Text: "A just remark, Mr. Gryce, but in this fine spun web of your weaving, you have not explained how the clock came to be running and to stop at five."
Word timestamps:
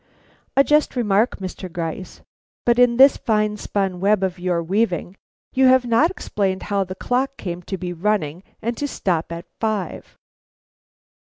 "A 0.57 0.63
just 0.63 0.95
remark, 0.95 1.37
Mr. 1.37 1.71
Gryce, 1.71 2.21
but 2.65 2.79
in 2.79 2.97
this 2.97 3.17
fine 3.17 3.55
spun 3.57 3.99
web 3.99 4.23
of 4.23 4.39
your 4.39 4.63
weaving, 4.63 5.15
you 5.53 5.67
have 5.67 5.85
not 5.85 6.09
explained 6.09 6.63
how 6.63 6.83
the 6.83 6.95
clock 6.95 7.37
came 7.37 7.61
to 7.61 7.77
be 7.77 7.93
running 7.93 8.41
and 8.63 8.75
to 8.77 8.87
stop 8.87 9.31
at 9.31 9.45
five." 9.59 10.17